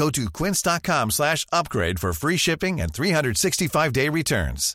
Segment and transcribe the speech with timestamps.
[0.00, 4.74] Go to quince.com slash upgrade for free shipping and 365-day returns.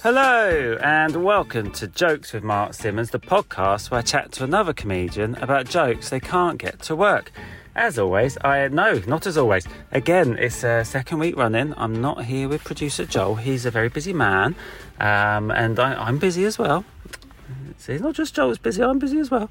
[0.00, 4.72] Hello, and welcome to Jokes with Mark Simmons, the podcast where I chat to another
[4.72, 7.32] comedian about jokes they can't get to work.
[7.76, 9.68] As always, I no, not as always.
[9.92, 11.74] Again, it's a second week running.
[11.76, 13.34] I'm not here with producer Joel.
[13.34, 14.54] He's a very busy man,
[14.98, 16.86] um, and I, am busy as well.
[17.76, 18.82] See, it's not just Joel's busy.
[18.82, 19.50] I'm busy as well,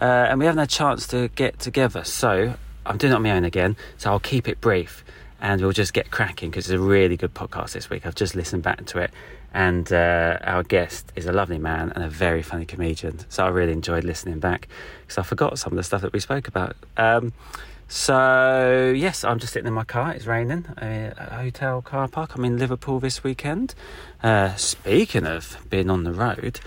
[0.00, 2.04] uh, and we haven't had a chance to get together.
[2.04, 2.54] So
[2.86, 3.76] I'm doing it on my own again.
[3.98, 5.04] So I'll keep it brief,
[5.44, 8.06] and we'll just get cracking because it's a really good podcast this week.
[8.06, 9.10] I've just listened back to it,
[9.52, 13.18] and uh, our guest is a lovely man and a very funny comedian.
[13.28, 14.68] So I really enjoyed listening back
[15.02, 16.76] because I forgot some of the stuff that we spoke about.
[16.96, 17.34] Um,
[17.88, 20.12] so yes, I'm just sitting in my car.
[20.12, 20.64] It's raining.
[20.64, 22.34] Uh, a hotel car park.
[22.36, 23.74] I'm in Liverpool this weekend.
[24.22, 26.60] Uh, speaking of being on the road,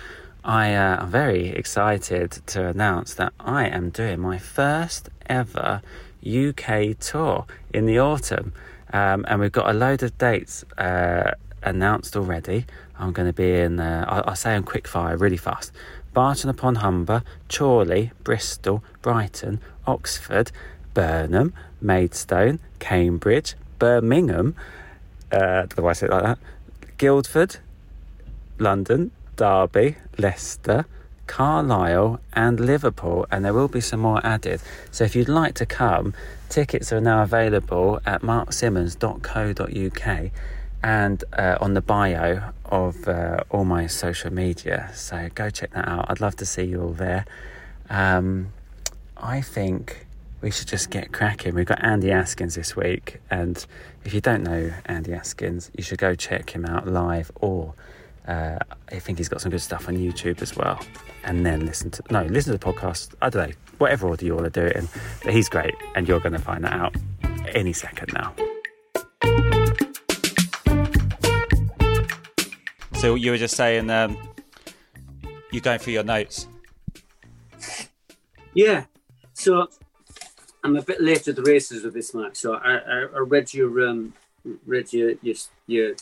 [0.44, 5.82] I uh, am very excited to announce that I am doing my first ever
[6.28, 8.54] UK tour in the autumn,
[8.94, 11.32] um, and we've got a load of dates uh,
[11.64, 12.66] announced already.
[13.00, 13.80] I'm going to be in.
[13.80, 15.72] Uh, I'll, say on quick fire, really fast.
[16.14, 20.52] Barton upon Humber, Chorley, Bristol, Brighton, Oxford,
[20.94, 24.56] Burnham, Maidstone, Cambridge, Birmingham,
[25.32, 26.40] uh, do I say it like that?
[26.98, 27.58] Guildford,
[28.58, 30.86] London, Derby, Leicester,
[31.28, 34.62] Carlisle, and Liverpool, and there will be some more added.
[34.92, 36.14] So if you'd like to come,
[36.50, 40.32] tickets are now available at marksimmons.co.uk
[40.84, 44.92] and uh, on the bio of uh, all my social media.
[44.94, 46.06] So go check that out.
[46.10, 47.26] I'd love to see you all there.
[47.90, 48.54] Um,
[49.16, 50.06] I think
[50.42, 51.56] we should just get cracking.
[51.56, 53.66] We've got Andy Askins this week, and
[54.06, 57.74] if you don't know Andy Askins, you should go check him out live, or
[58.28, 58.58] uh,
[58.92, 60.80] I think he's got some good stuff on YouTube as well.
[61.24, 63.14] And then listen to no, listen to the podcast.
[63.22, 64.88] I don't know, whatever order you want to do it in,
[65.24, 66.96] but he's great, and you're going to find that out
[67.54, 68.34] any second now.
[72.94, 74.18] So you were just saying, um,
[75.52, 76.48] you're going through your notes.
[78.54, 78.86] Yeah.
[79.34, 79.68] So
[80.64, 83.54] I'm a bit late to the races with this match, so I, I, I read
[83.54, 84.14] your um,
[84.66, 85.36] read your, your
[85.68, 85.96] your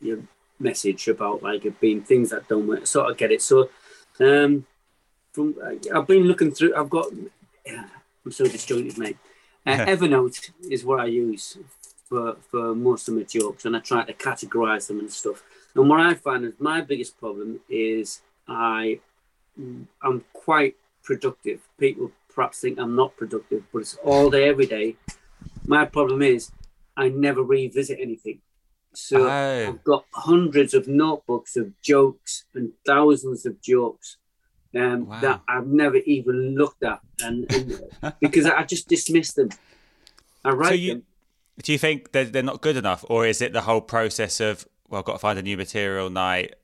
[0.00, 0.18] your
[0.62, 2.86] message about like it being things that don't work.
[2.86, 3.42] Sort of get it.
[3.42, 3.70] So
[4.20, 4.66] um,
[5.32, 5.54] from
[5.94, 6.74] I've been looking through.
[6.74, 7.06] I've got.
[8.24, 9.16] I'm so disjointed, mate.
[9.66, 11.58] Uh, Evernote is what I use
[12.08, 15.42] for for most of my jokes, and I try to categorize them and stuff.
[15.74, 19.00] And what I find is my biggest problem is I
[20.02, 21.60] I'm quite productive.
[21.78, 24.96] People perhaps think I'm not productive, but it's all day, every day.
[25.66, 26.50] My problem is
[26.96, 28.40] I never revisit anything.
[28.94, 29.68] So oh.
[29.68, 34.18] I've got hundreds of notebooks of jokes and thousands of jokes
[34.76, 35.20] um, wow.
[35.20, 39.50] that I've never even looked at, and, and because I just dismiss them.
[40.44, 41.02] I write so you, them.
[41.62, 44.66] Do you think they're, they're not good enough, or is it the whole process of
[44.88, 46.54] well, I've got to find a new material night,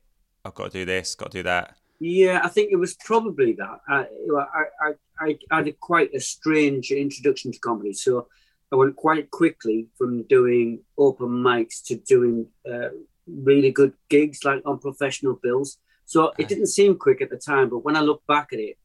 [0.45, 1.75] I've got to do this, got to do that?
[1.99, 3.79] Yeah, I think it was probably that.
[3.89, 4.05] I,
[4.37, 7.93] I, I, I had quite a strange introduction to comedy.
[7.93, 8.27] So
[8.71, 12.89] I went quite quickly from doing open mics to doing uh,
[13.27, 15.77] really good gigs, like on professional bills.
[16.05, 18.77] So it didn't seem quick at the time, but when I look back at it,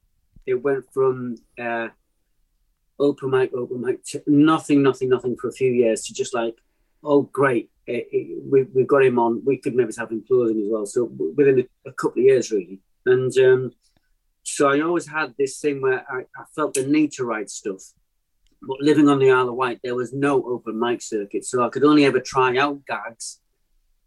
[0.47, 1.89] it went from uh,
[2.99, 6.55] open mic, open mic to nothing, nothing, nothing for a few years to just like,
[7.03, 9.43] oh, great, it, it, we, we got him on.
[9.45, 10.87] We could maybe have him closing as well.
[10.87, 11.05] So
[11.37, 12.81] within a, a couple of years, really.
[13.07, 13.73] And um,
[14.43, 17.83] so I always had this thing where I, I, felt the need to write stuff.
[18.67, 21.45] But living on the Isle of Wight, there was no open mic circuit.
[21.45, 23.41] So I could only ever try out gags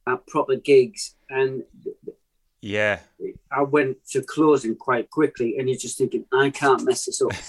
[0.07, 1.15] at proper gigs.
[1.29, 1.63] And
[2.61, 2.99] yeah,
[3.51, 5.57] I went to closing quite quickly.
[5.57, 7.31] And you're just thinking, I can't mess this up.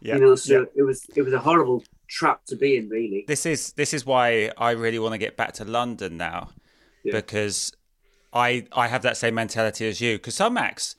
[0.00, 0.14] Yeah.
[0.14, 0.66] You know, so yeah.
[0.76, 3.24] it was it was a horrible trap to be in, really.
[3.26, 6.50] This is this is why I really want to get back to London now,
[7.02, 7.12] yeah.
[7.12, 7.72] because
[8.32, 10.18] I I have that same mentality as you.
[10.18, 10.94] Because some acts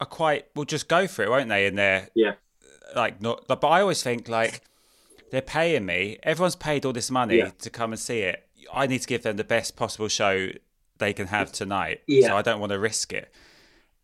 [0.00, 1.66] are quite will just go for it, won't they?
[1.66, 2.32] In their yeah,
[2.96, 3.46] like not.
[3.46, 4.62] But I always think like
[5.30, 6.18] they're paying me.
[6.22, 7.50] Everyone's paid all this money yeah.
[7.60, 8.46] to come and see it.
[8.72, 10.50] I need to give them the best possible show
[10.98, 12.00] they can have tonight.
[12.06, 12.28] Yeah.
[12.28, 13.32] So I don't want to risk it.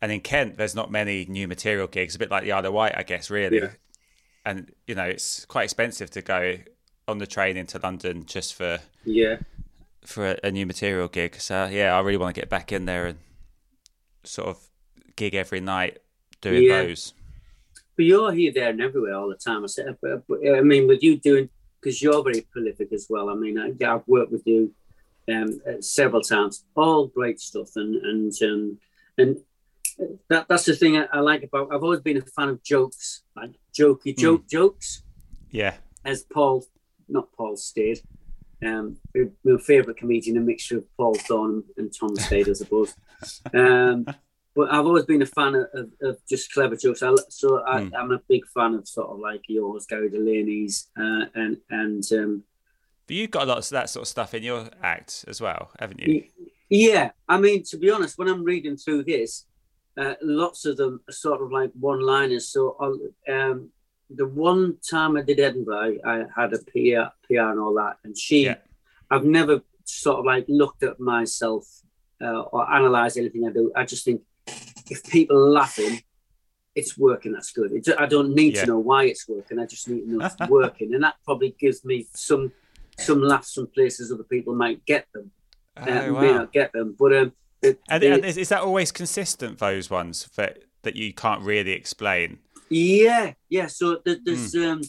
[0.01, 2.15] And in Kent, there's not many new material gigs.
[2.15, 3.59] A bit like the Isle of Wight, I guess, really.
[3.59, 3.71] Yeah.
[4.45, 6.59] And you know, it's quite expensive to go
[7.09, 9.37] on the train into London just for yeah
[10.05, 11.37] for a, a new material gig.
[11.37, 13.19] So yeah, I really want to get back in there and
[14.25, 14.59] sort of
[15.17, 15.99] gig every night
[16.41, 16.83] doing yeah.
[16.83, 17.13] those.
[17.97, 19.65] But you're here, there, and everywhere all the time.
[19.65, 21.49] I said, I mean, with you doing
[21.81, 23.31] because you're very prolific as well.
[23.31, 24.75] I mean, I, have worked with you
[25.33, 28.79] um, several times, all great stuff, and and um,
[29.19, 29.37] and
[30.29, 31.73] that that's the thing I, I, like about.
[31.73, 34.21] I've always been a fan of jokes, like jokey hmm.
[34.21, 34.51] joke mm.
[34.51, 35.03] jokes.
[35.51, 36.65] Yeah, as Paul,
[37.09, 38.01] not Paul Stade,
[38.65, 38.97] um,
[39.45, 42.95] my favourite comedian, a mixture of Paul Thorne and Tom Stade, I suppose.
[43.55, 44.05] Um,
[44.57, 47.03] but I've always been a fan of, of, of just clever jokes.
[47.03, 48.13] I, so I, am hmm.
[48.13, 52.03] a big fan of sort of like yours, Gary Delaney's, uh, and and.
[52.13, 52.43] Um,
[53.07, 55.71] but you've got a lot of that sort of stuff in your act as well,
[55.79, 56.25] haven't you?
[56.71, 59.45] Yeah, I mean, to be honest, when I'm reading through this,
[59.97, 62.49] uh, lots of them are sort of like one-liners.
[62.49, 62.77] So
[63.31, 63.71] um,
[64.11, 67.99] the one time I did Edinburgh, I, I had a PR, PR and all that,
[68.03, 68.57] and she, yeah.
[69.09, 71.65] I've never sort of like looked at myself
[72.21, 73.71] uh, or analysed anything I do.
[73.77, 74.23] I just think
[74.91, 76.01] if people are laughing,
[76.75, 77.33] it's working.
[77.33, 77.73] That's good.
[77.73, 78.63] It, I don't need yeah.
[78.63, 79.59] to know why it's working.
[79.59, 82.53] I just need to know it's working, and that probably gives me some
[82.99, 85.31] some laughs from places other people might get them.
[85.77, 86.21] Oh, uh, wow.
[86.21, 89.59] May not get them, but um, it, and, and is, is, that always consistent?
[89.59, 92.39] Those ones that that you can't really explain.
[92.69, 93.67] Yeah, yeah.
[93.67, 94.73] So there's mm.
[94.73, 94.81] um,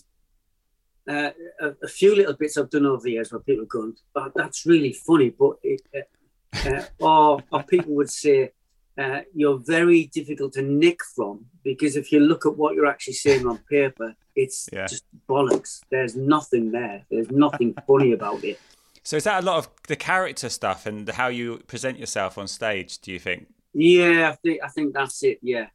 [1.07, 4.31] uh, a, a, few little bits I've done over the years where people go, oh,
[4.35, 8.51] "That's really funny," but it, uh, uh, or, or people would say,
[8.97, 13.13] uh, you're very difficult to nick from because if you look at what you're actually
[13.13, 14.87] saying on paper, it's yeah.
[14.87, 15.81] just bollocks.
[15.91, 17.05] There's nothing there.
[17.11, 18.59] There's nothing funny about it.
[19.03, 22.47] So is that a lot of the character stuff and how you present yourself on
[22.47, 22.99] stage?
[22.99, 23.47] Do you think?
[23.73, 25.39] Yeah, I think I think that's it.
[25.41, 25.67] Yeah,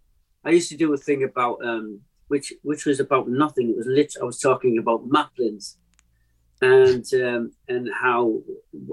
[0.45, 3.71] I used to do a thing about um, which which was about nothing.
[3.71, 4.15] It was lit.
[4.21, 5.77] I was talking about Maplins
[6.63, 8.41] and um, and how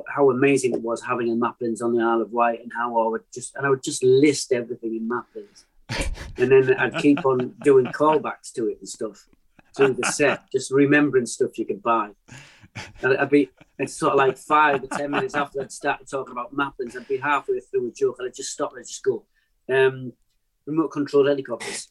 [0.07, 3.07] how amazing it was having a Maplins on the Isle of Wight, and how I
[3.07, 5.65] would just and I would just list everything in Maplins,
[6.37, 9.27] and then I'd keep on doing callbacks to it and stuff
[9.77, 12.09] through the set, just remembering stuff you could buy.
[13.03, 16.31] And I'd be it's sort of like five or ten minutes after I'd started talking
[16.31, 19.03] about Maplins, I'd be halfway through a joke, and I'd just stop and I'd just
[19.03, 19.25] go,
[19.71, 20.11] um,
[20.65, 21.87] remote controlled helicopters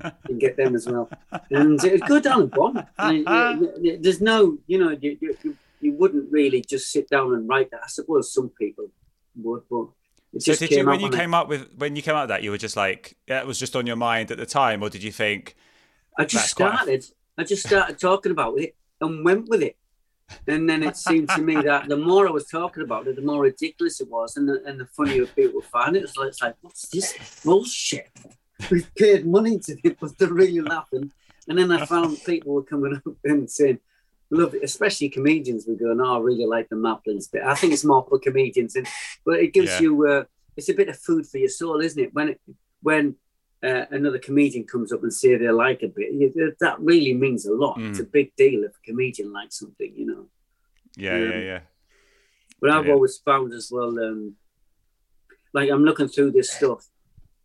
[0.00, 1.10] and get them as well.
[1.50, 2.82] And it go down and bomb.
[2.98, 7.48] I mean, there's no, you know, you, you, you wouldn't really just sit down and
[7.48, 7.80] write that.
[7.84, 8.86] I suppose some people
[9.36, 9.86] would, but
[10.38, 11.36] so did you when you came it.
[11.36, 13.74] up with when you came out with that you were just like that was just
[13.74, 15.56] on your mind at the time, or did you think?
[16.16, 17.04] I just started.
[17.36, 17.40] A...
[17.40, 19.76] I just started talking about it and went with it.
[20.46, 23.22] And then it seemed to me that the more I was talking about it, the
[23.22, 26.00] more ridiculous it was, and the, and the funnier people found it.
[26.00, 28.10] It was like, it's like what's this bullshit?
[28.70, 31.12] We've paid money to it, but they're really laughing.
[31.48, 33.78] And then I found people were coming up and saying,
[34.30, 37.42] love it, especially comedians were going, oh, I really like the Maplins bit.
[37.42, 38.86] I think it's more for comedians, and
[39.24, 39.80] but it gives yeah.
[39.80, 40.24] you, uh,
[40.56, 42.14] it's a bit of food for your soul, isn't it?
[42.14, 42.40] When it,
[42.82, 43.16] when
[43.62, 47.52] uh, another comedian comes up and say they like a bit, that really means a
[47.52, 47.78] lot.
[47.78, 47.90] Mm.
[47.90, 50.26] It's a big deal if a comedian likes something, you know.
[50.96, 51.60] Yeah, um, yeah, yeah.
[52.60, 52.92] But I've yeah.
[52.92, 54.36] always found as well, um,
[55.52, 56.86] like I'm looking through this stuff,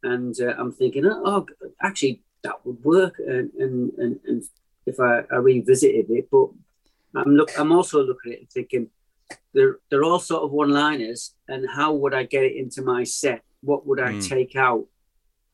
[0.06, 1.48] and uh, I'm thinking, oh,
[1.82, 4.44] actually, that would work, and and and, and
[4.86, 6.50] if I, I, revisited it, but
[7.16, 8.90] I'm look, I'm also looking at it thinking,
[9.54, 13.44] they're they're all sort of one-liners, and how would I get it into my set?
[13.62, 14.30] What would I mm.
[14.30, 14.86] take out?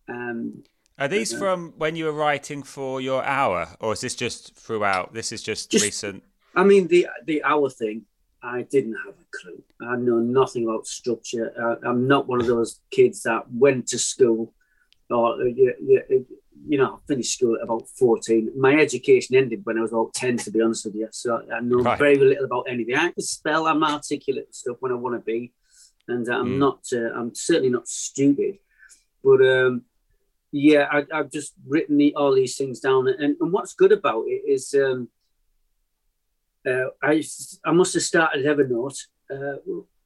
[0.09, 0.63] Um,
[0.99, 4.55] Are these uh, from when you were writing for your hour, or is this just
[4.55, 5.13] throughout?
[5.13, 6.23] This is just, just recent.
[6.55, 8.05] I mean, the the hour thing.
[8.43, 9.63] I didn't have a clue.
[9.81, 11.77] I know nothing about structure.
[11.85, 14.53] I, am not one of those kids that went to school
[15.09, 18.51] or, uh, you, know, finished school at about 14.
[18.57, 21.07] My education ended when I was about 10, to be honest with you.
[21.11, 21.99] So I know right.
[21.99, 22.95] very little about anything.
[22.95, 25.53] I can spell, I'm articulate stuff when I want to be.
[26.07, 26.57] And I'm mm.
[26.57, 28.57] not, uh, I'm certainly not stupid.
[29.23, 29.83] But um,
[30.51, 33.07] yeah, I, have just written the, all these things down.
[33.07, 35.09] And, and what's good about it is, um,
[36.67, 37.23] uh, I
[37.65, 38.97] I must have started Evernote
[39.31, 39.57] uh,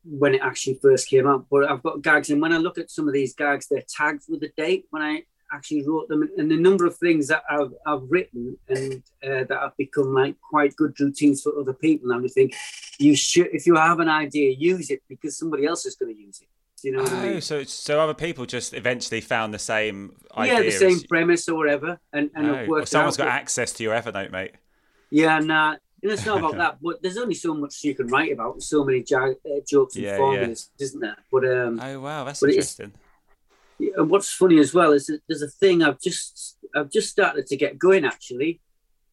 [0.04, 2.92] when it actually first came out, but I've got gags, and when I look at
[2.92, 4.86] some of these gags, they're tagged with a date.
[4.90, 9.04] When I actually wrote them, and the number of things that I've, I've written and
[9.24, 12.12] uh, that have become like quite good routines for other people.
[12.12, 12.54] And we think
[12.98, 16.20] you should, if you have an idea, use it because somebody else is going to
[16.20, 16.48] use it.
[16.82, 17.42] Do you know oh, I mean?
[17.42, 22.00] so so other people just eventually found the same yeah, the same premise or whatever,
[22.12, 23.26] and and Oh, it well, someone's out.
[23.26, 24.52] got access to your Evernote, mate.
[25.10, 26.78] Yeah, nah, and it's not about that.
[26.82, 28.62] But there's only so much you can write about.
[28.62, 30.18] So many jo- uh, jokes and Yeah, yeah.
[30.18, 31.18] formulas, isn't there?
[31.32, 32.94] But um, Oh wow, that's interesting.
[33.80, 37.10] Yeah, and what's funny as well is that there's a thing I've just I've just
[37.10, 38.62] started to get going actually,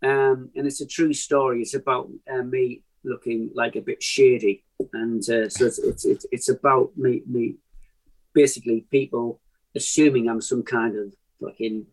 [0.03, 1.63] um, and it's a true story.
[1.63, 6.27] It's about uh, me looking like a bit shady, and uh, so it's, it's it's
[6.31, 7.57] it's about me me
[8.35, 9.41] basically people
[9.75, 11.87] assuming I'm some kind of fucking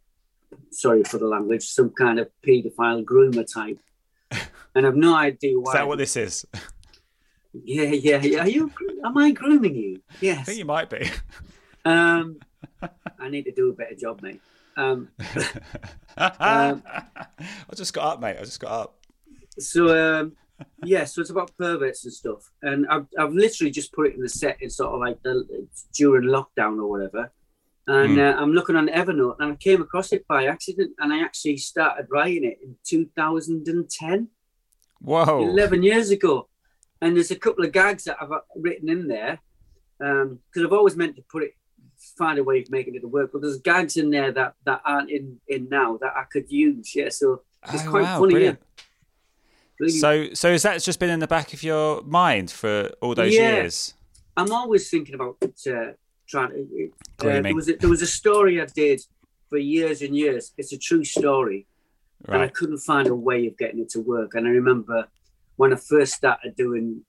[0.71, 3.79] sorry for the language, some kind of paedophile groomer type,
[4.75, 5.71] and I've no idea why.
[5.71, 6.45] Is that what this is?
[7.53, 8.43] Yeah, yeah, yeah.
[8.43, 8.71] Are you?
[9.03, 10.01] Am I grooming you?
[10.21, 10.39] Yes.
[10.39, 11.09] I think you might be.
[11.85, 12.39] Um,
[13.19, 14.41] I need to do a better job, mate.
[14.77, 15.09] Um,
[16.17, 16.75] I
[17.75, 18.37] just got up, mate.
[18.39, 18.99] I just got up.
[19.57, 20.33] so um,
[20.83, 24.21] yeah, so it's about perverts and stuff, and I've I've literally just put it in
[24.21, 24.57] the set.
[24.59, 27.31] It's sort of like the during lockdown or whatever.
[27.87, 28.19] And Hmm.
[28.19, 31.57] uh, I'm looking on Evernote, and I came across it by accident, and I actually
[31.57, 34.27] started writing it in 2010,
[35.01, 35.47] Whoa.
[35.49, 36.47] 11 years ago.
[37.01, 39.39] And there's a couple of gags that I've uh, written in there
[40.01, 41.53] Um, because I've always meant to put it,
[42.17, 43.31] find a way of making it work.
[43.31, 46.95] But there's gags in there that that aren't in in now that I could use.
[46.95, 47.41] Yeah, so
[47.73, 48.33] it's Oh, quite wow, funny.
[48.33, 48.59] brilliant.
[48.61, 48.83] Yeah.
[49.79, 53.15] Really, So, so has that just been in the back of your mind for all
[53.15, 53.53] those Yeah.
[53.55, 53.93] years?
[54.35, 55.93] I'm always thinking about uh,
[56.27, 56.61] trying to.
[56.61, 56.87] Uh,
[57.17, 57.43] Grooming.
[57.43, 58.99] there was a, there was a story I did
[59.49, 60.51] for years and years.
[60.57, 61.65] It's a true story,
[62.27, 64.35] and I couldn't find a way of getting it to work.
[64.35, 65.07] And I remember
[65.55, 67.03] when I first started doing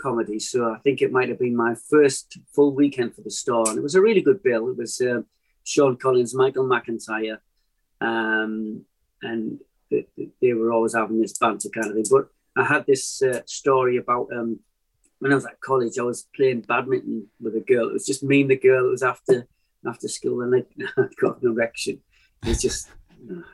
[0.00, 0.38] comedy.
[0.38, 3.78] So I think it might have been my first full weekend for the store, and
[3.78, 4.68] it was a really good bill.
[4.68, 5.22] It was uh,
[5.64, 7.38] Sean Collins, Michael McIntyre,
[8.00, 8.84] um,
[9.22, 10.06] and they,
[10.40, 12.04] they were always having this banter kind of thing.
[12.10, 14.60] But I had this uh, story about um,
[15.18, 15.98] when I was at college.
[15.98, 17.88] I was playing badminton with a girl.
[17.88, 18.86] It was just me and the girl.
[18.86, 19.46] It was after
[19.86, 22.00] after school, and I, I got an erection.
[22.42, 22.88] It was just.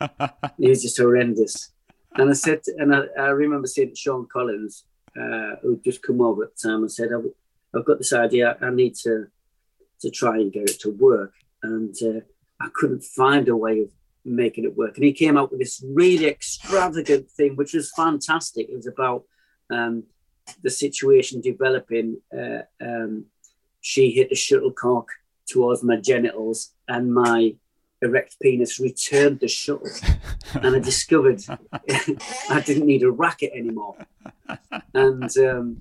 [0.00, 1.72] it was just horrendous.
[2.14, 4.84] And I said, and I, I remember saying to Sean Collins,
[5.20, 8.56] uh, who'd just come over at the time, and said, I've, got this idea.
[8.60, 9.26] I need to
[10.00, 12.20] to try and get it to work, and uh,
[12.60, 13.90] I couldn't find a way of
[14.24, 14.96] making it work.
[14.96, 18.68] And he came up with this really extravagant thing, which was fantastic.
[18.68, 19.24] It was about
[19.70, 20.04] um,
[20.62, 22.18] the situation developing.
[22.36, 23.26] Uh, um,
[23.80, 25.08] she hit a shuttlecock
[25.48, 27.54] towards my genitals, and my
[28.02, 29.90] erect penis returned the shuttle,
[30.54, 31.42] and I discovered
[32.50, 33.96] I didn't need a racket anymore.
[34.94, 35.80] And um,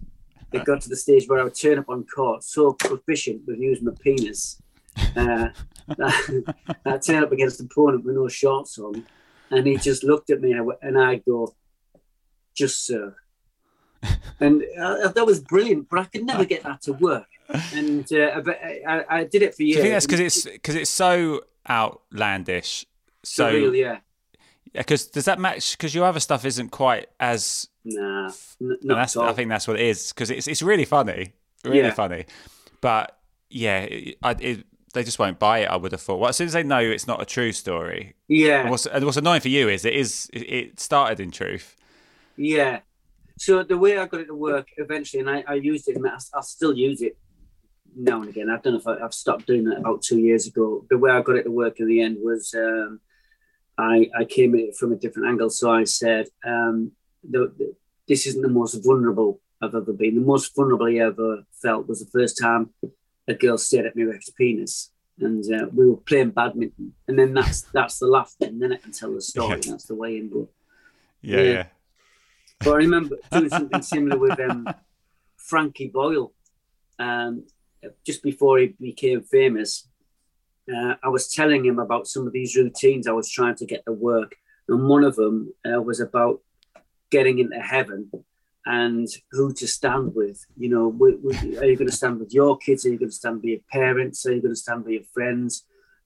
[0.52, 3.60] it got to the stage where I would turn up on court so proficient with
[3.60, 4.62] using my penis.
[5.16, 5.50] Uh,
[5.98, 6.54] that
[6.86, 9.06] I turn up against the opponent with no shorts on,
[9.52, 11.54] and he just looked at me, and I, went- and I go,
[12.56, 13.16] "Just sir."
[14.39, 17.25] And uh, that was brilliant, but I could never get that to work.
[17.74, 19.77] And uh, but I, I, did it for Do years.
[19.77, 22.86] you think that's because it's because it's so outlandish?
[23.24, 23.98] So, surreal, yeah.
[24.74, 25.75] because does that match?
[25.75, 27.68] Because your other stuff isn't quite as.
[27.84, 29.24] Nah, n- not at all.
[29.27, 31.34] I think that's what it is because it's it's really funny,
[31.66, 31.94] really Yeah.
[31.94, 32.25] funny.
[32.80, 33.18] But
[33.50, 35.66] yeah, it, it, they just won't buy it.
[35.70, 36.20] I would have thought.
[36.20, 39.04] Well, as soon as they know it's not a true story, yeah, and what's, and
[39.04, 41.75] what's annoying for you is it is it started in truth.
[42.36, 42.82] Yeah.
[43.38, 46.08] So the way I got it to work eventually, and I, I used it, and
[46.08, 47.17] I, I still use it
[47.96, 48.50] now and again.
[48.50, 50.86] I don't know if I, I've stopped doing that about two years ago.
[50.89, 53.00] The way I got it to work in the end was um,
[53.77, 55.50] I, I came at it from a different angle.
[55.50, 56.91] So I said, um,
[57.24, 57.75] the, the,
[58.08, 60.15] this isn't the most vulnerable I've ever been.
[60.15, 62.70] The most vulnerable I ever felt was the first time
[63.27, 64.91] a girl stared at me with her penis.
[65.20, 68.36] And uh, we were playing badminton, and then that's that's the laugh.
[68.39, 69.60] And then I can tell the story.
[69.63, 69.72] Yeah.
[69.72, 70.29] That's the way in.
[70.29, 70.48] But
[71.24, 71.51] Yeah, Yeah.
[71.51, 71.65] yeah.
[72.60, 74.68] But I remember doing something similar with um,
[75.38, 76.34] Frankie Boyle.
[77.00, 77.46] Um,
[78.06, 79.88] just before he became famous,
[80.74, 83.86] uh, I was telling him about some of these routines I was trying to get
[83.86, 84.36] to work.
[84.68, 86.42] And one of them uh, was about
[87.10, 88.12] getting into heaven
[88.66, 90.46] and who to stand with.
[90.58, 90.98] You know,
[91.60, 92.86] are you going to stand with your kids?
[92.86, 94.26] Are you going to stand with your parents?
[94.26, 95.64] Are you going to stand with your friends?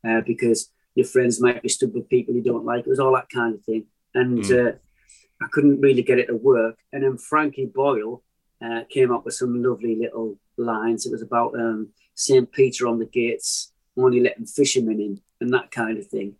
[0.08, 2.86] Uh, because your friends might be stood with people you don't like.
[2.86, 3.86] It was all that kind of thing.
[4.14, 4.72] And uh,
[5.42, 6.78] I couldn't really get it to work.
[6.94, 8.24] And then Frankie Boyle
[8.64, 11.06] uh, came up with some lovely little lines.
[11.06, 12.52] It was about um, St.
[12.52, 16.36] Peter on the gates, only letting fishermen in, and that kind of thing.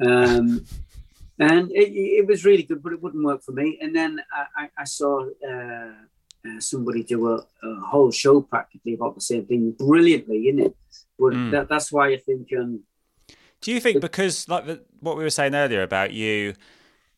[0.00, 0.64] Um,
[1.38, 3.78] and it, it was really good, but it wouldn't work for me.
[3.80, 5.92] And then I, I, I saw uh,
[6.46, 10.76] uh, somebody do a, a whole show practically about the same thing brilliantly, isn't it?
[11.18, 11.50] But Mm.
[11.50, 12.84] that, that's why I think um,
[13.60, 16.54] Do you think because like the, what we were saying earlier about you,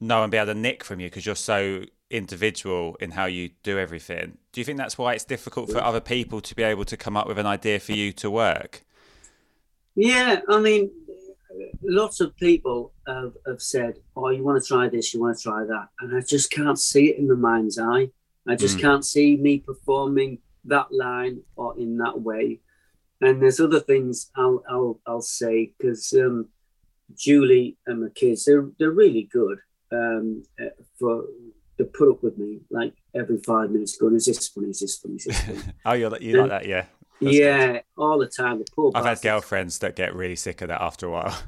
[0.00, 3.50] no one be able to nick from you because you're so individual in how you
[3.62, 4.38] do everything?
[4.52, 7.16] Do you think that's why it's difficult for other people to be able to come
[7.16, 8.84] up with an idea for you to work?
[9.94, 10.90] Yeah, I mean,
[11.82, 15.42] lots of people have, have said, "Oh, you want to try this, you want to
[15.42, 18.10] try that," and I just can't see it in the mind's eye.
[18.48, 18.80] I just Mm.
[18.80, 22.60] can't see me performing that line or in that way.
[23.20, 26.48] And there's other things I'll I'll, I'll say because um,
[27.14, 29.58] Julie and my kids they're they're really good
[29.92, 30.66] um, uh,
[30.98, 31.24] for
[31.78, 34.68] to put up with me like every five minutes going, "Is this funny?
[34.68, 35.16] Is this funny?
[35.16, 36.86] Is this funny?" Oh, you're like- you like that, yeah.
[37.20, 38.60] That's yeah, all the time.
[38.60, 41.38] The poor I've had girlfriends that get really sick of that after a while.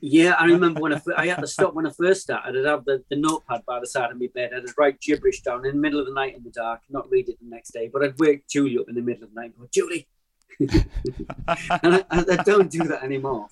[0.00, 2.58] Yeah, I remember when I, I had to stop when I first started.
[2.58, 4.52] I'd have the, the notepad by the side of my bed.
[4.54, 7.28] I'd write gibberish down in the middle of the night in the dark, not read
[7.28, 7.90] it the next day.
[7.92, 10.08] But I'd wake Julie up in the middle of the night and go, Julie.
[10.60, 13.48] and I, I, don't do that anymore.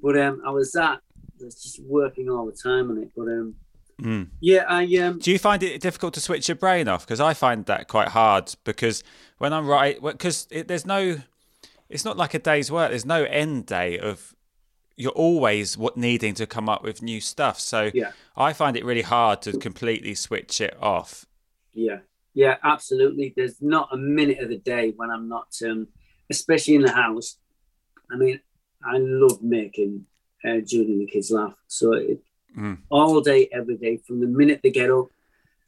[0.00, 1.00] But um, I was that,
[1.40, 3.10] was just working all the time on it.
[3.16, 3.54] But um,
[4.00, 4.28] Mm.
[4.40, 7.04] yeah, I um, Do you find it difficult to switch your brain off?
[7.06, 8.54] Because I find that quite hard.
[8.64, 9.04] Because
[9.36, 11.18] when I'm right, because there's no,
[11.90, 12.88] it's not like a day's work.
[12.90, 14.34] There's no end day of.
[14.96, 17.58] You're always what needing to come up with new stuff.
[17.60, 18.12] So Yeah.
[18.36, 21.24] I find it really hard to completely switch it off.
[21.72, 21.98] Yeah,
[22.34, 23.32] yeah, absolutely.
[23.36, 25.88] There's not a minute of the day when I'm not, um,
[26.30, 27.36] especially in the house.
[28.10, 28.40] I mean,
[28.84, 30.06] I love making
[30.44, 31.54] uh, and the kids laugh.
[31.68, 32.20] So it,
[32.58, 32.78] Mm.
[32.88, 35.06] all day, every day, from the minute they get up,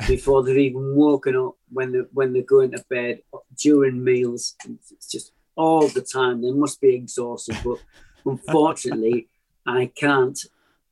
[0.08, 3.20] before they've even woken up, when they when they're going to bed,
[3.56, 4.56] during meals,
[4.90, 6.42] it's just all the time.
[6.42, 7.78] They must be exhausted, but
[8.26, 9.28] unfortunately,
[9.64, 10.38] I can't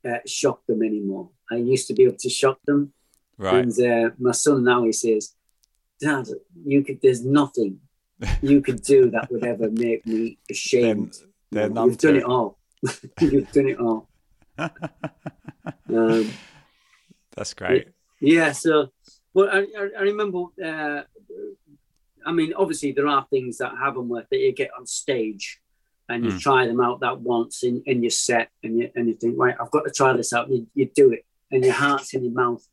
[0.08, 1.30] uh, shock them anymore.
[1.50, 2.92] I used to be able to shock them.
[3.36, 3.64] Right.
[3.64, 5.34] And uh, my son now he says,
[6.00, 6.28] "Dad,
[6.64, 7.00] you could.
[7.02, 7.80] There's nothing
[8.42, 11.14] you could do that would ever make me ashamed.
[11.50, 12.59] They're You've done it all.
[13.20, 14.08] You've done it all."
[14.58, 16.32] um,
[17.36, 17.88] That's great.
[18.20, 18.52] yeah.
[18.52, 18.88] So,
[19.34, 19.66] well, I,
[19.98, 20.44] I, remember.
[20.62, 21.02] Uh,
[22.26, 25.60] I mean, obviously, there are things that haven't worked that you get on stage.
[26.08, 26.40] And you Mm.
[26.40, 29.54] try them out that once in, in your set, and you and you think, right,
[29.60, 30.50] I've got to try this out.
[30.50, 32.66] You, you do it, and your heart's in your mouth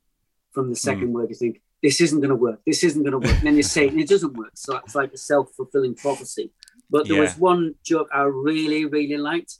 [0.54, 1.30] from the second word.
[1.30, 2.62] You think, this isn't going to work.
[2.66, 3.38] This isn't going to work.
[3.38, 4.54] And then you say it, and it doesn't work.
[4.56, 6.52] So it's like a self fulfilling prophecy.
[6.90, 7.22] But there Yeah.
[7.26, 9.60] was one joke I really, really liked,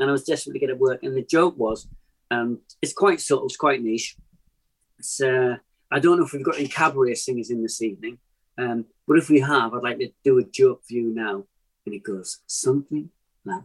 [0.00, 1.02] and I was desperate to get it work.
[1.02, 1.86] And the joke was,
[2.30, 4.16] um, it's quite subtle, it's quite niche.
[4.98, 5.56] It's, uh,
[5.90, 8.18] I don't know if we've got any cabaret singers in this evening,
[8.58, 11.44] um, but if we have, I'd like to do a joke for you now.
[11.84, 13.10] And it goes something
[13.44, 13.62] like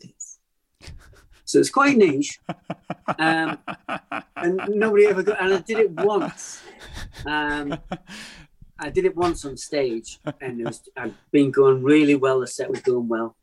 [0.00, 0.38] this.
[1.44, 2.40] So it's quite niche,
[3.18, 3.58] um,
[4.36, 5.38] and nobody ever got.
[5.38, 6.62] And I did it once.
[7.26, 7.78] Um,
[8.78, 12.40] I did it once on stage, and it was I'd been going really well.
[12.40, 13.36] The set was going well,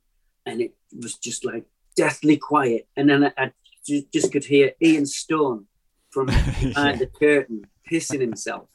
[0.44, 1.66] and it was just like
[2.00, 2.88] deathly quiet.
[2.96, 3.52] And then I, I
[3.86, 5.66] ju- just could hear Ian Stone
[6.12, 6.26] from
[6.62, 8.70] behind the curtain pissing himself.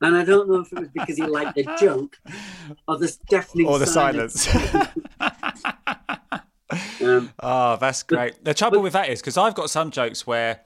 [0.00, 2.16] And I don't know if it was because he liked the joke
[2.86, 4.42] or the deafening or the silence.
[4.42, 4.88] silence.
[7.00, 8.44] Um, oh, that's great.
[8.44, 10.60] The trouble with that is because I've got some jokes where,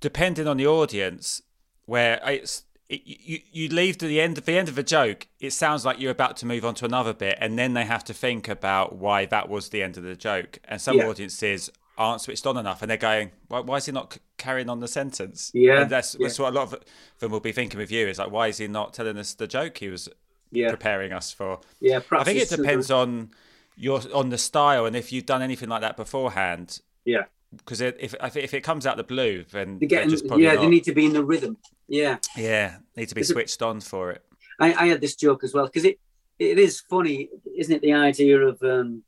[0.00, 1.40] depending on the audience,
[1.86, 5.52] where it's it, you you leave to the end the end of a joke, it
[5.52, 8.14] sounds like you're about to move on to another bit, and then they have to
[8.14, 10.58] think about why that was the end of the joke.
[10.64, 11.04] And some Yeah.
[11.08, 14.70] audiences aren't switched on enough, and they're going, "Why, why is he not c- carrying
[14.70, 16.82] on the sentence?" Yeah, and that's, that's what a lot of
[17.18, 19.46] them will be thinking with you is like, "Why is he not telling us the
[19.46, 20.08] joke he was
[20.50, 22.00] yeah, preparing us for?" yeah.
[22.10, 23.30] I think it depends on
[23.76, 26.80] your on the style and if you've done anything like that beforehand.
[27.04, 27.24] Yeah,
[27.56, 30.08] Because if if it, comes out the blue, then they they're get.
[30.10, 31.56] just probably Yeah, not, they need to be in the rhythm.
[31.88, 32.18] Yeah.
[32.36, 34.24] yeah need to be switched on for it.
[34.60, 35.98] I, I had this joke as well because it
[36.38, 37.82] it is funny, isn't it?
[37.82, 39.02] The idea of um,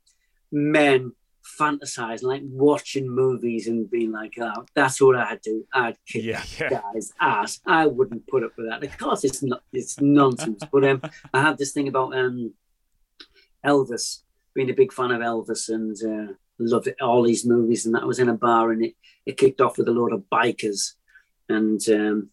[0.51, 1.13] men
[1.59, 5.65] fantasizing, like watching movies and being like, "Oh, that's what I'd do.
[5.73, 6.81] I'd kick Yeah, yeah.
[6.81, 7.59] guy's ass.
[7.65, 9.63] I wouldn't put up with that." Of course, it's not.
[9.71, 10.63] It's nonsense.
[10.71, 11.01] but um,
[11.33, 12.53] I had this thing about um,
[13.65, 14.21] Elvis
[14.53, 17.85] being a big fan of Elvis and uh, loved it, all these movies.
[17.85, 20.25] And that was in a bar and it it kicked off with a load of
[20.31, 20.93] bikers
[21.47, 21.81] and.
[21.89, 22.29] Um,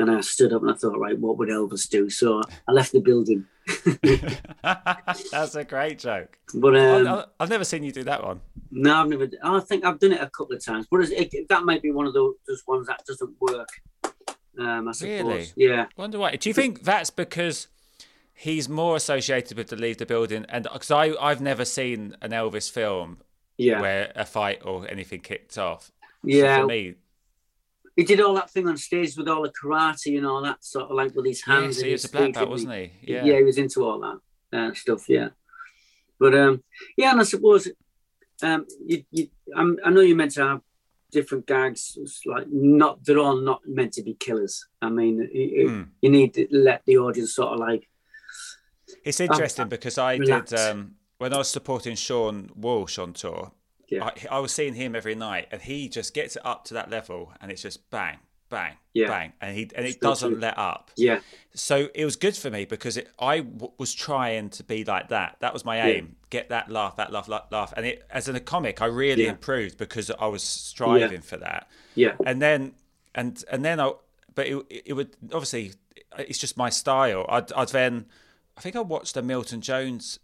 [0.00, 2.08] and I stood up and I thought, right, what would Elvis do?
[2.10, 3.44] So I left the building.
[4.62, 6.38] That's a great joke.
[6.54, 8.40] But um, I've, I've never seen you do that one.
[8.70, 9.28] no, I've never.
[9.42, 12.06] I think I've done it a couple of times, but it, that might be one
[12.06, 13.68] of those, those ones that doesn't work.
[14.58, 15.22] Um, I suppose.
[15.22, 15.46] Really?
[15.56, 15.86] Yeah.
[15.96, 16.36] Wonder why?
[16.36, 17.68] Do you think that's because
[18.34, 20.46] he's more associated with the leave the building?
[20.48, 23.18] And because I I've never seen an Elvis film
[23.56, 23.80] Yeah.
[23.80, 25.84] where a fight or anything kicked off.
[25.86, 25.92] So
[26.24, 26.60] yeah.
[26.60, 26.94] for me,
[27.96, 30.90] He did all that thing on stage with all the karate and all that sort
[30.90, 31.76] of like with his hands.
[31.78, 32.92] yes, he was a black belt, wasn't he?
[33.02, 33.24] Yeah.
[33.24, 35.08] he was into all that uh, stuff.
[35.08, 35.30] Yeah.
[36.18, 36.62] But um,
[36.96, 37.68] yeah, and I suppose
[38.42, 40.60] um, you, you, I'm, I know you're meant to have
[41.10, 44.66] different gags, it's like not they're all not meant to be killers.
[44.80, 45.82] I mean, you, Hmm.
[46.00, 47.88] you need to let the audience sort of like
[49.04, 50.50] It's interesting because I relax.
[50.50, 53.52] did um, when I was supporting Sean Walsh on tour.
[53.90, 54.04] Yeah.
[54.30, 56.90] I, I was seeing him every night, and he just gets it up to that
[56.90, 59.08] level, and it's just bang, bang, Yeah.
[59.08, 60.40] bang, and he and it doesn't true.
[60.40, 60.90] let up.
[60.96, 61.18] yeah,
[61.54, 65.08] So it was good for me because it, I w- was trying to be like
[65.08, 65.36] that.
[65.40, 67.72] That was my aim: get that laugh, that laugh, laugh, laugh.
[67.76, 69.30] And it, as a comic, I really Yeah.
[69.30, 71.68] improved because I was striving for that.
[71.96, 72.72] yeah, And then,
[73.14, 73.92] and and then I,
[74.36, 75.72] but it, it would obviously,
[76.16, 77.26] it's just my style.
[77.28, 78.06] I'd, I'd then,
[78.56, 80.20] I think I watched a Milton Jones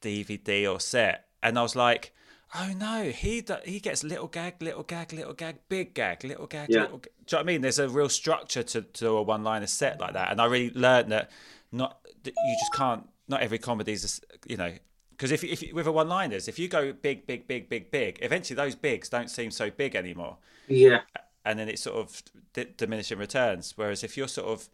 [0.00, 2.12] DVD or set, and I was like.
[2.52, 6.46] Oh no, he do- he gets little gag, little gag, little gag, big gag, little
[6.46, 6.82] gag, Yeah.
[6.82, 6.98] little.
[6.98, 7.12] Gag.
[7.26, 7.60] Do you know what I mean?
[7.60, 10.70] There's a real structure to, to a one liner set like that, and I really
[10.74, 11.30] learned that
[11.70, 13.08] not that you just can't.
[13.28, 14.72] Not every comedy is, you know,
[15.12, 18.18] because if if with a one liners, if you go big, big, big, big, big,
[18.20, 21.02] eventually those bigs don't seem so big anymore, yeah.
[21.44, 22.20] and then it's sort of
[22.52, 23.74] d- diminishing returns.
[23.76, 24.68] Whereas if you're sort of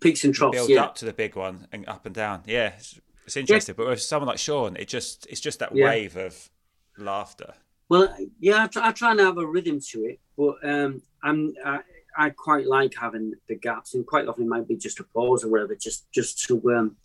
[0.00, 0.54] Peaks and troughs.
[0.54, 3.74] build Yeah, up to the big one and up and down, yeah, it's, it's interesting.
[3.74, 5.86] But with someone like Sean, it just it's just that Yeah.
[5.86, 6.50] wave of
[6.98, 7.54] laughter.
[7.88, 11.54] Well, yeah, I try, I try and have a rhythm to it, but um, I'm
[11.64, 11.80] I,
[12.16, 15.44] I quite like having the gaps, and quite often it might be just a pause
[15.44, 16.96] or whatever, just just to um,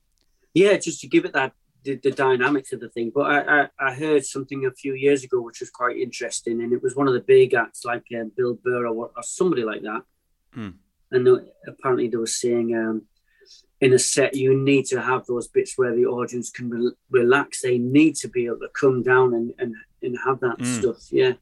[0.54, 3.12] yeah, just to give it that the, the dynamics of the thing.
[3.14, 6.72] But I, I I heard something a few years ago which was quite interesting, and
[6.72, 9.82] it was one of the big acts like um, Bill Burr or, or somebody like
[9.82, 10.04] that,
[10.54, 10.70] Hmm.
[11.12, 12.74] and they- apparently they were saying.
[12.76, 13.08] Um,
[13.82, 17.62] in a set, you need to have those bits where the audience can re- relax.
[17.62, 20.80] They need to be able to come down and, and, and have that Mm.
[20.80, 20.98] stuff.
[21.12, 21.34] Yeah.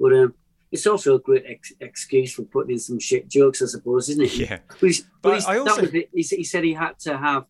[0.00, 0.34] But um,
[0.72, 4.24] it's also a great ex- excuse for putting in some shit jokes, I suppose, isn't
[4.24, 4.34] it?
[4.50, 4.58] Yeah.
[4.68, 5.86] But, he's, but, But I also-.
[5.86, 7.44] He, he said he had to have,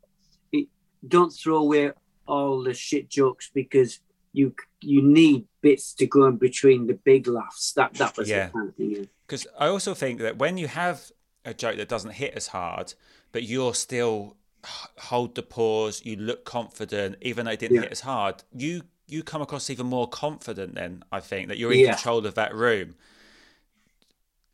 [0.50, 0.68] he,
[1.06, 1.92] don't throw away
[2.26, 4.00] all the shit jokes because
[4.32, 7.72] you you need bits to go in between the big laughs.
[7.72, 8.46] That that was Yeah.
[8.46, 8.74] the kind of.
[8.78, 9.04] Yeah.
[9.26, 11.10] Because I also think that when you have
[11.44, 12.94] a joke that doesn't hit as hard,
[13.32, 17.82] but you're still hold the pause, you look confident, even though it didn't Yeah.
[17.82, 20.74] hit as hard, you you come across even more confident.
[20.74, 21.94] Then I think that you're in Yeah.
[21.94, 22.94] control of that room.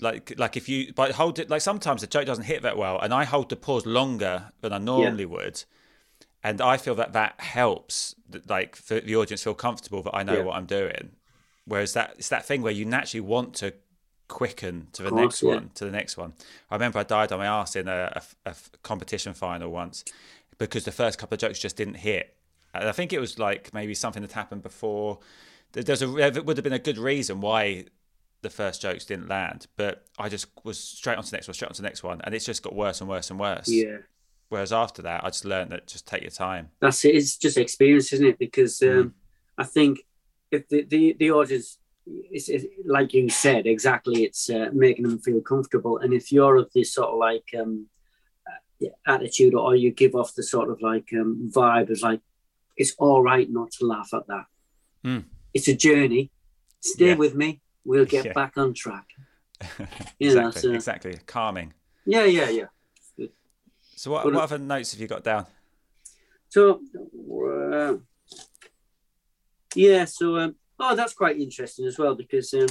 [0.00, 2.98] Like like if you but hold it like sometimes the joke doesn't hit that well,
[3.00, 5.64] and I hold the pause longer than I normally would,
[6.44, 8.14] and I feel that that helps,
[8.46, 10.42] like for the audience feel comfortable that I know Yeah.
[10.42, 11.12] what I'm doing.
[11.64, 13.72] Whereas that it's that thing where you naturally want to
[14.28, 15.54] quicken to the course, next yeah.
[15.54, 16.32] one, to the next one.
[16.70, 18.22] I remember I died on my ass in a
[18.82, 20.04] competition final once
[20.58, 22.34] because the first couple of jokes just didn't hit.
[22.74, 25.18] And I think it was like maybe something that happened before.
[25.72, 27.86] There's a there would have been a good reason why
[28.42, 31.54] the first jokes didn't land, but I just was straight on to the next one,
[31.54, 33.68] straight on to the next one, and it's just got worse and worse and worse.
[33.68, 33.98] Yeah.
[34.48, 36.70] Whereas after that, I just learned that just take your time.
[36.80, 37.16] that's it.
[37.16, 38.38] It's just experience, isn't it?
[38.38, 39.12] Because um, Mm.
[39.58, 40.00] I think
[40.50, 45.18] if the the, the audience, it's, it's like you said exactly, it's uh, making them
[45.18, 45.98] feel comfortable.
[45.98, 47.86] And if you're of this sort of like um,
[48.48, 52.20] uh, attitude, or you give off the sort of like um, vibe of like
[52.76, 54.44] it's all right not to laugh at that.
[55.04, 55.24] Mm.
[55.54, 56.30] It's a journey.
[56.80, 57.14] Stay Yeah.
[57.14, 57.60] with me.
[57.84, 58.32] We'll get Yeah.
[58.32, 59.06] back on track.
[60.18, 61.18] You know, exactly, so- exactly.
[61.26, 61.72] Calming.
[62.04, 62.66] Yeah, yeah, yeah.
[63.96, 65.46] So what, Well, what other notes have you got down?
[66.50, 66.80] So,
[67.72, 67.94] uh,
[69.74, 72.66] yeah, so um, oh, that's quite interesting as well because um,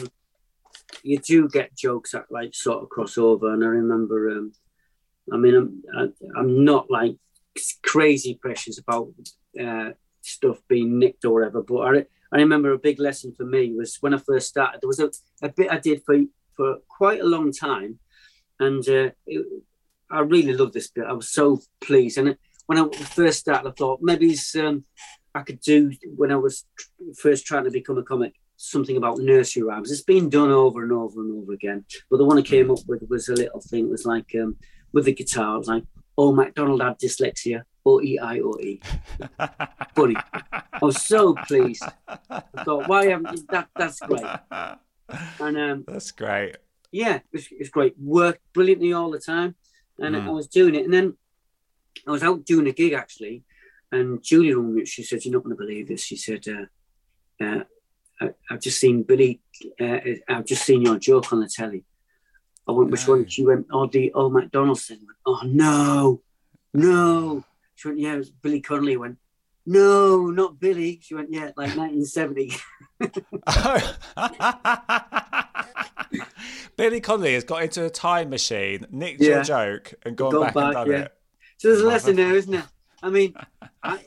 [1.03, 4.51] you do get jokes that like sort of cross over, and I remember, um,
[5.31, 7.15] I mean, I'm I, I'm not like
[7.83, 9.09] crazy precious about
[9.61, 9.91] uh,
[10.21, 13.97] stuff being nicked or whatever, but I I remember a big lesson for me was
[14.01, 14.81] when I first started.
[14.81, 16.17] There was a, a bit I did for
[16.55, 17.99] for quite a long time,
[18.59, 19.45] and uh, it,
[20.11, 21.05] I really loved this bit.
[21.05, 22.37] I was so pleased, and
[22.67, 24.85] when I first started, I thought maybe it's, um,
[25.35, 26.65] I could do when I was
[27.17, 29.91] first trying to become a comic something about nursery rhymes.
[29.91, 32.79] It's been done over and over and over again, but the one I came up
[32.87, 33.85] with was a little thing.
[33.87, 34.55] It was like um,
[34.93, 35.83] with the guitar, it was like,
[36.17, 38.79] "Oh, MacDonald had dyslexia." O E I O E.
[39.95, 40.15] Funny.
[40.33, 41.83] I was so pleased.
[42.29, 43.67] I thought, why haven't that?
[43.75, 44.23] That's great.
[45.39, 46.55] And um, That's great.
[46.91, 47.93] yeah, it's, it's great.
[47.99, 49.53] Worked brilliantly all the time,
[49.99, 50.27] and Mm.
[50.27, 50.85] I was doing it.
[50.85, 51.15] And then
[52.07, 53.43] I was out doing a gig actually,
[53.91, 54.85] and Julie rang me.
[54.85, 57.63] She said, "You're not going to believe this." She said, uh, uh,
[58.21, 59.41] I, "I've just seen Billy.
[59.79, 61.83] Uh, I've just seen your joke on the telly."
[62.67, 63.13] I went, "Which No.
[63.15, 66.21] one?" She went, "Oh, the old McDonald's thing." Went, "Oh no,
[66.73, 67.43] no."
[67.75, 69.17] She went, "Yeah, it was Billy Connolly." Went,
[69.65, 72.51] "No, not Billy." She went, "Yeah, like 1970."
[76.77, 80.55] Billy Connolly has got into a time machine, nicked your joke, and gone Gone back,
[80.55, 80.97] and back, done yeah.
[81.03, 81.13] it.
[81.57, 82.65] So there's a lesson there, isn't there?
[83.05, 83.33] I mean,
[83.83, 83.99] I,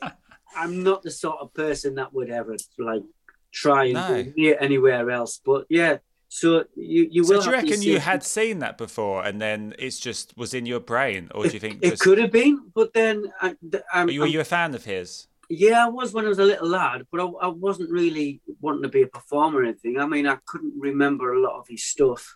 [0.55, 3.03] I'm not the sort of person that would ever like
[3.51, 4.07] try and No.
[4.23, 5.39] go near anywhere else.
[5.43, 7.41] But yeah, so you you So will.
[7.41, 10.81] do you reckon you had seen that before, and then it's just was in your
[10.91, 13.55] brain, or do you think It just, could have been, but then I,
[13.93, 15.27] I'm, were you, were you a fan of his?
[15.49, 18.83] yeah, I was when I was a little lad, but I, I wasn't really wanting
[18.83, 19.97] to be a performer or anything.
[19.97, 22.35] I mean, I couldn't remember a lot of his stuff.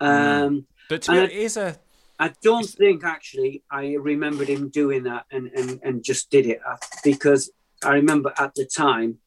[0.00, 0.06] Hmm.
[0.06, 1.76] Um, But to be it is a
[2.18, 6.60] I don't think actually I remembered him doing that and, and, and just did it
[7.04, 7.50] because
[7.84, 9.18] I remember at the time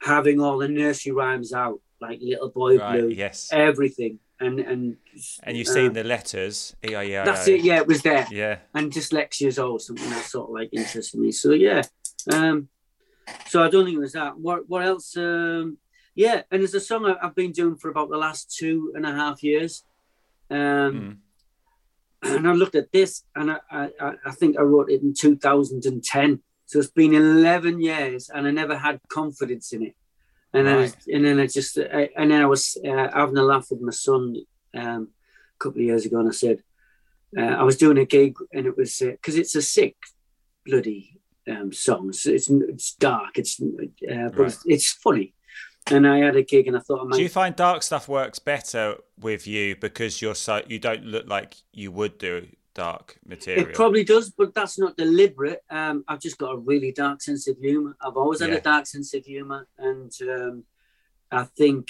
[0.00, 4.96] having all the nursery rhymes out, like Little Boy right, Blue, yes, everything, and and
[5.42, 6.74] and you've uh, seen the letters.
[6.88, 7.24] E I E I O.
[7.24, 7.62] That's it.
[7.62, 8.26] Yeah, it was there.
[8.30, 8.58] yeah.
[8.74, 11.32] And dyslexia's always something that sort of like interested me.
[11.32, 11.82] So yeah,
[12.32, 12.68] um,
[13.48, 14.38] so I don't think it was that.
[14.38, 15.16] What what else?
[15.16, 15.78] Um,
[16.14, 19.12] yeah, and there's a song I've been doing for about the last two and a
[19.12, 19.82] half years.
[20.50, 21.16] Um, Mm.
[22.36, 26.40] and I looked at this, and I, I, I think I wrote it in 2010.
[26.66, 29.94] So it's been 11 years, and I never had confidence in it.
[30.54, 30.96] And then, Right.
[31.12, 33.90] and then I just, I, and then I was uh, having a laugh with my
[33.92, 34.36] son
[34.74, 35.08] um,
[35.56, 36.62] a couple of years ago, and I said,
[37.36, 39.96] uh, I was doing a gig, and it was because it's a sick,
[40.66, 42.10] bloody um, song.
[42.10, 43.66] It's, it's it's dark, it's uh,
[44.28, 44.46] but Right.
[44.52, 45.34] it's, it's funny.
[45.90, 48.08] And I had a gig, and I thought I might Do you find dark stuff
[48.08, 53.18] works better with you because you're so you don't look like you would do dark
[53.26, 53.68] material?
[53.68, 55.62] It probably does, but that's not deliberate.
[55.70, 57.96] Um, I've just got a really dark sense of humor.
[58.00, 58.56] I've always had Yeah.
[58.56, 60.64] a dark sense of humor, and um,
[61.32, 61.88] I think,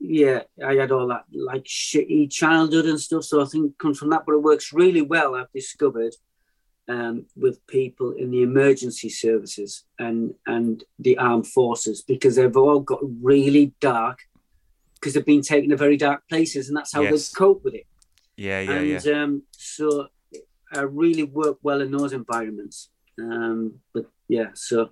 [0.00, 3.24] yeah, I had all that like shitty childhood and stuff.
[3.24, 5.34] So I think it comes from that, but it works really well.
[5.34, 6.14] I've discovered
[6.88, 12.80] um, with people in the emergency services and and the armed forces because they've all
[12.80, 14.18] got really dark
[14.94, 17.30] because they've been taken to very dark places, and that's how Yes.
[17.30, 17.86] they cope with it
[18.36, 19.00] yeah, yeah, yeah.
[19.04, 20.08] and um, so
[20.72, 22.90] I really work well in those environments.
[23.18, 24.90] Um, but yeah, so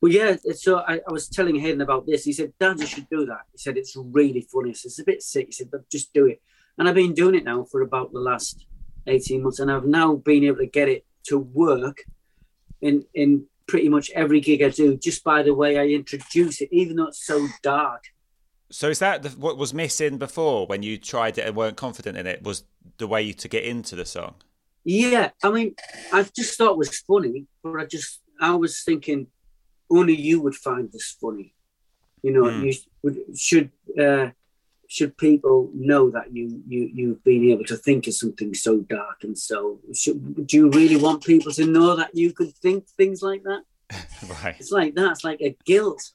[0.00, 0.36] well, yeah.
[0.54, 2.24] So I, I was telling Hayden about this.
[2.24, 4.98] He said, "Dad, you should do that." He said, "It's really funny." I said, "It's
[4.98, 6.40] a bit sick." He said, "But just do it."
[6.78, 8.64] And I've been doing it now for about the last
[9.06, 12.04] eighteen months, and I've now been able to get it to work
[12.80, 16.68] in in pretty much every gig I do, just by the way I introduce it,
[16.72, 18.02] even though it's so dark.
[18.72, 22.16] So is that the, what was missing before when you tried it and weren't confident
[22.16, 22.42] in it?
[22.42, 22.64] Was
[22.98, 24.34] the way to get into the song?
[24.84, 25.74] Yeah, I mean,
[26.12, 29.26] I just thought it was funny, but I just I was thinking
[29.90, 31.54] only you would find this funny.
[32.22, 32.64] You know, Hmm.
[32.64, 34.30] you would should uh,
[34.90, 39.22] should people know that you you you've been able to think of something so dark
[39.22, 39.78] and so.
[39.94, 43.62] Should, do you really want people to know that you could think things like that?
[44.42, 44.56] right.
[44.58, 45.12] It's like that.
[45.12, 46.10] It's like a guilt.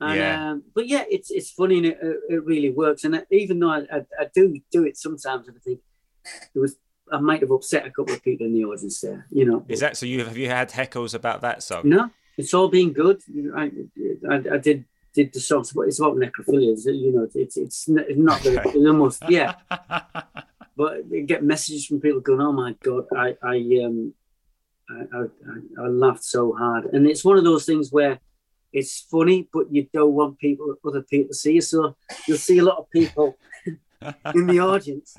[0.00, 0.50] And, Yeah.
[0.50, 1.98] Um, but yeah, it's it's funny and it,
[2.30, 3.04] it really works.
[3.04, 5.80] And even though I, I, I do do it sometimes, and I think
[6.54, 6.76] it was
[7.12, 9.26] I might have upset a couple of people in the audience there.
[9.30, 10.06] You know, Is that so?
[10.06, 11.82] You have you had heckles about that song?
[11.84, 13.20] no, it's all been good.
[13.54, 13.70] I,
[14.30, 15.64] I, I did did the song.
[15.74, 16.76] but It's about necrophilia.
[16.86, 18.78] You know, it's it's not the, Okay.
[18.92, 19.54] most yeah.
[20.76, 24.12] But you get messages from people going, "Oh my god, I I um
[24.90, 28.18] I, I, I, I laughed so hard," and it's one of those things where
[28.72, 31.60] it's funny, but you don't want people other people to see you.
[31.60, 31.96] So
[32.26, 33.38] you'll see a lot of people
[34.34, 35.16] in the audience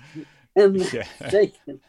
[0.58, 1.08] and Yeah.
[1.32, 1.80] shaking.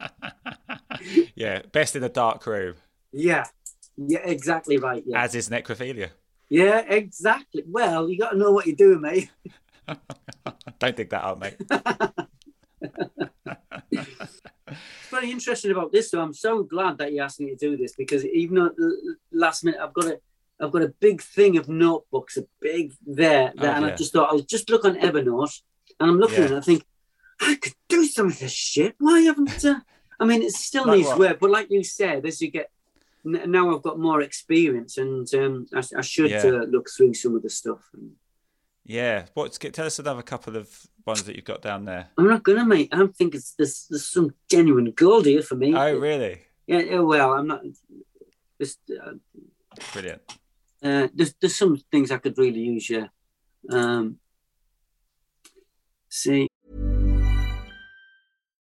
[1.36, 2.74] yeah, best in a dark room,
[3.12, 3.44] Yeah,
[3.96, 5.02] yeah, exactly right.
[5.06, 6.10] Yeah, as is necrophilia.
[6.48, 7.62] Yeah, exactly.
[7.66, 9.30] Well, you got to know what you're doing, mate.
[10.78, 11.56] Don't dig that out, mate.
[14.70, 16.20] It's very interesting about this, though.
[16.20, 19.16] I'm so glad that you asked me to do this because even though at the
[19.32, 20.20] last minute I've got a
[20.60, 24.12] I've got a big thing of notebooks, a big there, there Oh, and I just
[24.12, 25.62] thought I'll just look on Evernote,
[25.98, 26.44] and I'm looking Yeah.
[26.46, 26.84] at it, I think
[27.40, 28.96] I could do some of this shit.
[28.98, 29.64] Why haven't?
[29.64, 29.80] Uh,
[30.20, 31.18] I mean, it still Like needs what?
[31.20, 32.70] work, but like you said, as you get
[33.24, 36.44] now, I've got more experience, and um, I, I should Yeah.
[36.46, 37.80] uh, look through some of the stuff.
[38.84, 39.26] Yeah.
[39.34, 40.68] What's tell us another couple of
[41.06, 42.08] ones that you've got down there.
[42.16, 42.88] I'm not gonna, mate.
[42.92, 45.74] I think it's there's, there's some genuine gold here for me.
[45.74, 46.40] Oh, really?
[46.66, 47.62] Yeah, well, I'm not.
[48.58, 49.12] There's, uh,
[49.92, 50.22] Brilliant.
[50.82, 52.88] uh, there's there's some things I could really use.
[52.90, 53.08] Yeah.
[53.70, 54.18] Um,
[56.08, 56.48] see,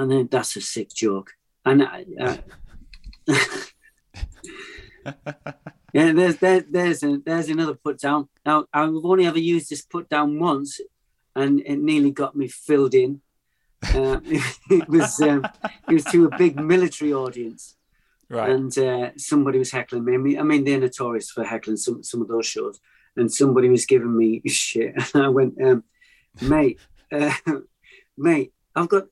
[0.00, 1.32] I know that's a sick joke.
[1.64, 2.36] And I, uh,
[5.92, 8.28] yeah, there's there, there's a, there's another put down.
[8.44, 10.80] Now I've only ever used this put down once,
[11.34, 13.20] and it nearly got me filled in.
[13.94, 14.20] Uh,
[14.70, 15.44] it was um,
[15.88, 17.76] it was to a big military audience,
[18.28, 18.50] Right.
[18.50, 20.14] and uh, somebody was heckling me.
[20.14, 22.80] I mean, I mean, they're notorious for heckling some some of those shows,
[23.16, 25.84] and somebody was giving me shit, and I went, um,
[26.42, 26.78] mate,
[27.12, 27.32] uh,
[28.16, 29.04] mate, I've got,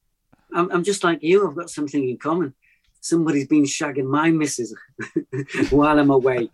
[0.54, 1.46] I'm, I'm just like you.
[1.48, 2.54] I've got something in common.
[3.00, 4.74] Somebody's been shagging my missus
[5.70, 6.48] while I'm away,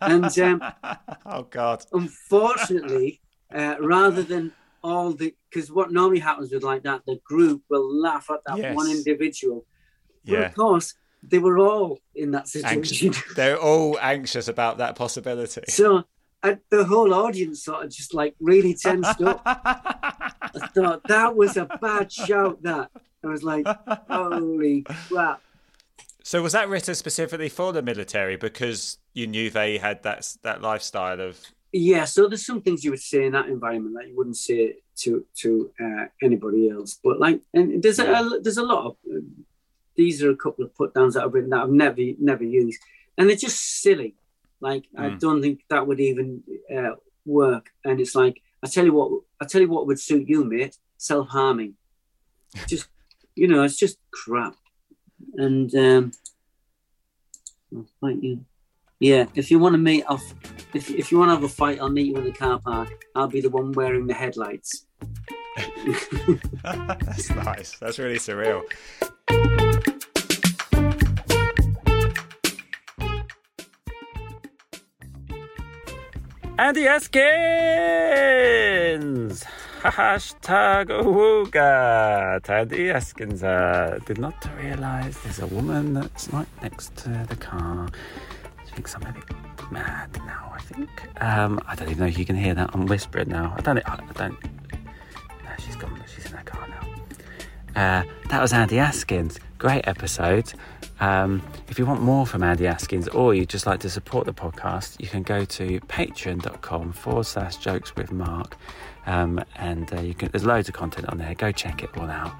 [0.00, 0.62] and um,
[1.26, 1.84] oh God.
[1.92, 3.20] unfortunately,
[3.54, 4.52] uh, rather than
[4.84, 8.58] all the, because what normally happens with like that, the group will laugh at that
[8.58, 8.76] Yes.
[8.76, 9.66] one individual.
[10.24, 10.46] But Yeah.
[10.46, 12.98] of course, they were all in that Anxious.
[13.00, 13.14] situation.
[13.34, 15.62] They're all anxious about that possibility.
[15.68, 16.04] so
[16.44, 19.42] I, the whole audience sort of just like really tensed up.
[19.46, 22.60] I thought that was a bad shout.
[22.62, 22.90] That
[23.24, 23.66] I was like,
[24.10, 25.40] holy crap.
[26.24, 30.62] So was that written specifically for the military because you knew they had that that
[30.62, 31.38] lifestyle of
[31.72, 34.76] Yeah, so there's some things you would say in that environment that you wouldn't say
[34.98, 36.98] to to uh, anybody else.
[37.02, 39.20] But like, and there's a, there's a lot of uh,
[39.96, 42.80] these are a couple of put downs that I've written that I've never never used,
[43.18, 44.14] and they're just silly.
[44.60, 45.18] Like I Mm.
[45.18, 46.94] don't think that would even uh,
[47.26, 47.70] work.
[47.84, 50.76] And it's like I tell you what, I tell you what would suit you, mate.
[50.98, 51.74] Self harming,
[52.68, 52.86] just
[53.34, 54.56] you know, it's just crap.
[55.34, 56.12] And um,
[57.74, 58.44] I'll fight you.
[59.00, 60.22] Yeah, if you want to meet off,
[60.74, 63.04] if, if you want to have a fight, I'll meet you in the car park.
[63.16, 64.86] I'll be the one wearing the headlights.
[66.62, 67.76] That's nice.
[67.78, 68.62] That's really surreal.
[76.58, 77.22] Andy Askins!
[79.82, 82.48] Hashtag Awooga!
[82.48, 87.88] Andy Askins uh, did not realise there's a woman that's right next to the car.
[88.64, 89.24] She thinks I'm a bit
[89.72, 90.88] mad now, I think.
[91.20, 92.70] Um, I don't even know if you can hear that.
[92.72, 93.54] I'm whispering now.
[93.58, 93.78] I don't.
[93.84, 94.40] I don't.
[94.72, 96.00] No, she's gone.
[96.14, 96.82] She's in her car now.
[97.74, 99.40] Uh, that was Andy Askins.
[99.58, 100.52] Great episode.
[101.00, 104.32] Um, if you want more from Andy Askins or you'd just like to support the
[104.32, 108.56] podcast, you can go to patreon.com forward slash jokes with Mark.
[109.06, 111.34] Um, and uh, you can, there's loads of content on there.
[111.34, 112.32] Go check it all out.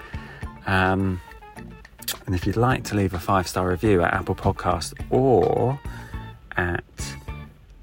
[0.67, 1.21] Um,
[2.27, 5.79] and if you'd like to leave a five star review at Apple Podcast or
[6.57, 6.85] at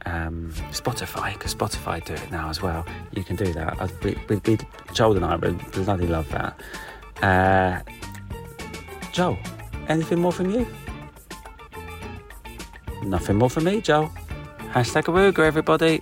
[0.06, 3.82] um, Spotify, because Spotify do it now as well, you can do that.
[3.82, 4.58] I, we, we, we,
[4.94, 6.60] Joel and I would bloody love that.
[7.22, 7.82] Uh,
[9.12, 9.38] Joel,
[9.88, 10.68] anything more from you?
[13.04, 14.12] Nothing more from me, Joel.
[14.72, 16.02] Hashtag Awooga, everybody.